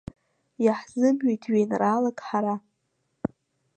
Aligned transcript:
Иаҳзымҩит 0.65 1.41
жәеинраалак 1.47 2.19
ҳара. 2.27 2.55